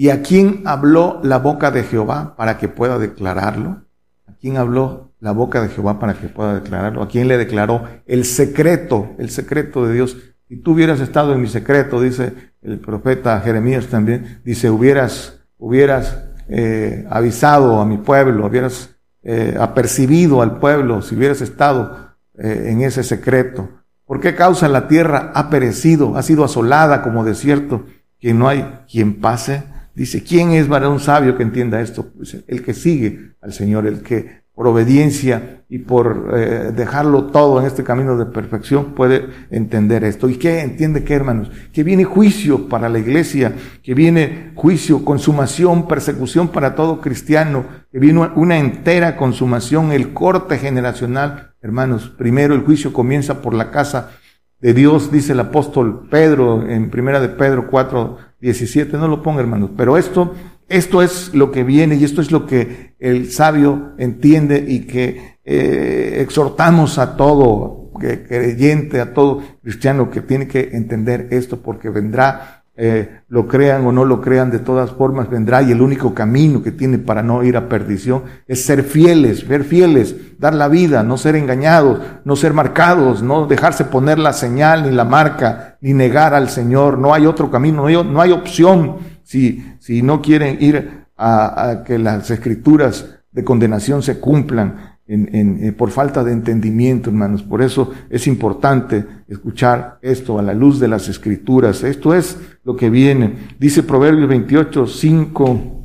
[0.00, 3.82] ¿Y a quién habló la boca de Jehová para que pueda declararlo?
[4.26, 7.02] ¿A quién habló la boca de Jehová para que pueda declararlo?
[7.02, 10.16] ¿A quién le declaró el secreto, el secreto de Dios?
[10.48, 12.32] Si tú hubieras estado en mi secreto, dice
[12.62, 16.16] el profeta Jeremías también, dice, hubieras hubieras
[16.48, 22.80] eh, avisado a mi pueblo, hubieras eh, apercibido al pueblo, si hubieras estado eh, en
[22.80, 23.68] ese secreto.
[24.06, 27.84] ¿Por qué causa la tierra ha perecido, ha sido asolada como desierto,
[28.18, 29.64] que no hay quien pase?
[30.00, 32.06] Dice, ¿quién es varón sabio que entienda esto?
[32.16, 37.60] Pues el que sigue al Señor, el que por obediencia y por eh, dejarlo todo
[37.60, 40.30] en este camino de perfección, puede entender esto.
[40.30, 41.50] ¿Y qué entiende qué, hermanos?
[41.74, 47.98] Que viene juicio para la iglesia, que viene juicio, consumación, persecución para todo cristiano, que
[47.98, 51.52] viene una entera consumación, el corte generacional.
[51.60, 54.12] Hermanos, primero el juicio comienza por la casa
[54.60, 58.96] de Dios, dice el apóstol Pedro en primera de Pedro 4, 17.
[58.98, 60.34] No lo ponga, hermanos, pero esto
[60.70, 65.38] esto es lo que viene y esto es lo que el sabio entiende y que
[65.44, 72.59] eh, exhortamos a todo creyente, a todo cristiano que tiene que entender esto porque vendrá,
[72.82, 76.62] eh, lo crean o no lo crean, de todas formas vendrá y el único camino
[76.62, 81.02] que tiene para no ir a perdición es ser fieles, ver fieles, dar la vida,
[81.02, 85.92] no ser engañados, no ser marcados, no dejarse poner la señal ni la marca, ni
[85.92, 86.96] negar al Señor.
[86.96, 91.82] No hay otro camino, no hay, no hay opción si, si no quieren ir a,
[91.84, 97.42] que las escrituras de condenación se cumplan en, eh, por falta de entendimiento, hermanos.
[97.42, 101.82] Por eso es importante escuchar esto a la luz de las escrituras.
[101.82, 103.34] Esto es lo que viene.
[103.58, 105.84] Dice Proverbios 28, 5.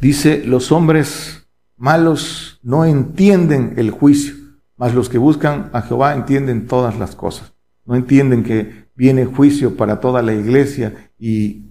[0.00, 1.46] Dice, los hombres
[1.76, 4.34] malos no entienden el juicio,
[4.76, 7.52] mas los que buscan a Jehová entienden todas las cosas.
[7.86, 11.70] No entienden que viene juicio para toda la iglesia y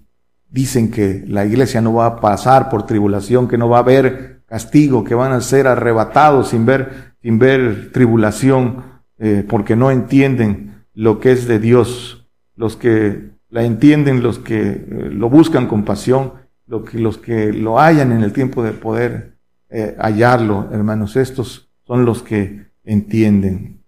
[0.49, 4.28] dicen que la iglesia no va a pasar por tribulación, que no va a haber
[4.49, 8.83] castigo, que van a ser arrebatados sin ver, sin ver tribulación,
[9.19, 12.27] eh, porque no entienden lo que es de Dios.
[12.55, 16.33] Los que la entienden, los que eh, lo buscan con pasión,
[16.65, 19.37] lo que, los que lo hallan en el tiempo de poder
[19.69, 23.83] eh, hallarlo, hermanos, estos son los que entienden.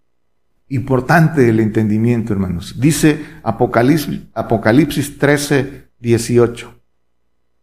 [0.70, 2.80] Importante el entendimiento, hermanos.
[2.80, 6.74] Dice Apocalipsis, Apocalipsis 13, 18.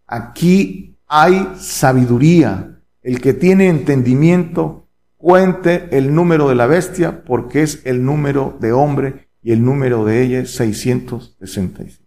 [0.06, 2.77] Aquí hay sabiduría.
[3.02, 8.72] El que tiene entendimiento, cuente el número de la bestia, porque es el número de
[8.72, 12.02] hombre y el número de ella es 666.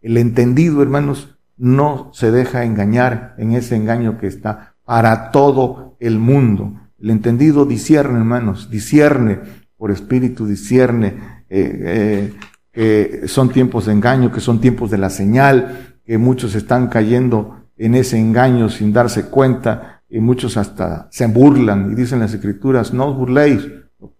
[0.00, 6.18] El entendido, hermanos, no se deja engañar en ese engaño que está para todo el
[6.18, 6.74] mundo.
[6.98, 9.40] El entendido discierne, hermanos, discierne
[9.76, 12.32] por espíritu, discierne eh,
[12.72, 16.88] eh, que son tiempos de engaño, que son tiempos de la señal, que muchos están
[16.88, 22.34] cayendo en ese engaño sin darse cuenta y muchos hasta se burlan y dicen las
[22.34, 23.66] escrituras, no os burléis,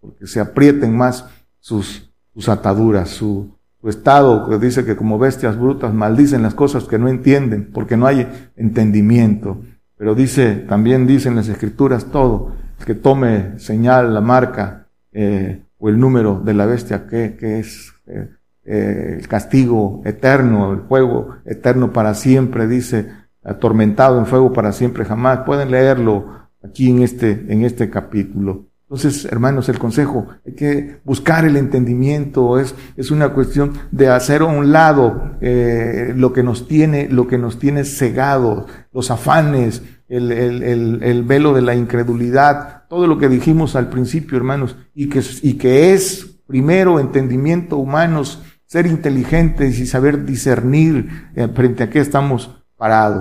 [0.01, 1.25] porque se aprieten más
[1.59, 6.85] sus, sus ataduras, su, su estado, que dice que como bestias brutas maldicen las cosas
[6.85, 9.61] que no entienden, porque no hay entendimiento.
[9.95, 15.99] Pero dice, también dicen las escrituras todo, que tome señal, la marca eh, o el
[15.99, 18.29] número de la bestia que, que es eh,
[18.65, 23.11] eh, el castigo eterno, el fuego eterno para siempre, dice,
[23.43, 25.39] atormentado en fuego para siempre jamás.
[25.39, 28.67] Pueden leerlo aquí en este, en este capítulo.
[28.93, 34.41] Entonces, hermanos, el consejo, hay que buscar el entendimiento, es, es una cuestión de hacer
[34.41, 39.81] a un lado eh, lo que nos tiene, lo que nos tiene cegados, los afanes,
[40.07, 44.77] el, el, el, el, velo de la incredulidad, todo lo que dijimos al principio, hermanos,
[44.93, 51.81] y que, y que es primero entendimiento humanos, ser inteligentes y saber discernir eh, frente
[51.81, 52.62] a qué estamos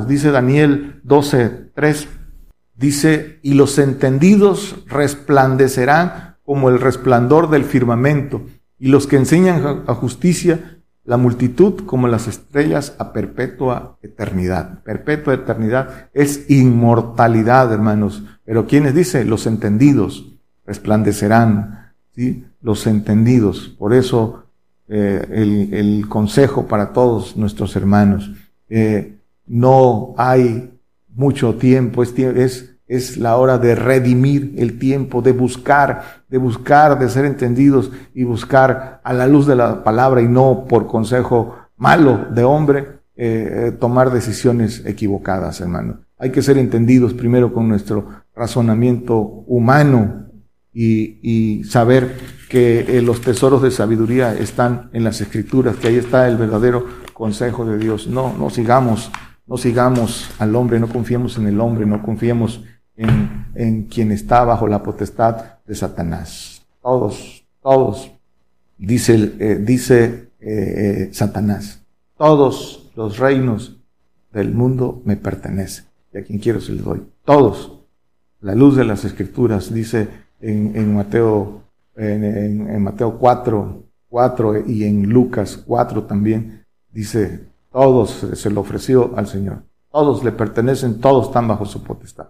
[0.08, 2.08] Dice Daniel 12, 3,
[2.74, 8.42] dice, y los entendidos resplandecerán como el resplandor del firmamento,
[8.76, 14.82] y los que enseñan a justicia, la multitud como las estrellas a perpetua eternidad.
[14.82, 18.24] Perpetua eternidad es inmortalidad, hermanos.
[18.44, 19.24] Pero quienes dice?
[19.24, 20.26] Los entendidos
[20.66, 22.46] resplandecerán, ¿sí?
[22.60, 23.68] Los entendidos.
[23.78, 24.46] Por eso
[24.88, 28.30] eh, el, el, consejo para todos nuestros hermanos.
[28.68, 29.21] Eh,
[29.52, 30.72] no hay
[31.14, 36.98] mucho tiempo, es, es, es la hora de redimir el tiempo, de buscar, de buscar,
[36.98, 41.54] de ser entendidos y buscar a la luz de la palabra y no por consejo
[41.76, 46.00] malo de hombre eh, eh tomar decisiones equivocadas, hermano.
[46.16, 50.28] Hay que ser entendidos primero con nuestro razonamiento humano
[50.72, 52.16] y, y saber
[52.48, 56.86] que eh, los tesoros de sabiduría están en las escrituras, que ahí está el verdadero
[57.12, 58.06] consejo de Dios.
[58.06, 59.10] No, no sigamos,
[59.46, 62.62] no sigamos al hombre, no confiemos en el hombre, no confiemos
[62.96, 66.62] en, en quien está bajo la potestad de Satanás.
[66.82, 68.12] Todos, todos,
[68.78, 71.84] dice, eh, dice eh, Satanás,
[72.16, 73.78] todos los reinos
[74.32, 75.84] del mundo me pertenece.
[76.12, 77.02] Y a quien quiero se le doy.
[77.24, 77.80] Todos.
[78.40, 80.08] La luz de las escrituras, dice
[80.40, 81.62] en, Mateo,
[81.96, 89.26] en, Mateo 4, 4 y en Lucas 4 también, dice, todos se lo ofreció al
[89.26, 89.64] Señor.
[89.90, 92.28] Todos le pertenecen, todos están bajo su potestad.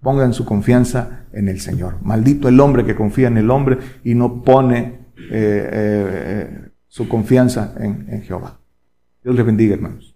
[0.00, 1.96] Pongan su confianza en el Señor.
[2.02, 7.74] Maldito el hombre que confía en el hombre y no pone eh, eh, su confianza
[7.78, 8.58] en, en Jehová.
[9.22, 10.15] Dios les bendiga, hermanos.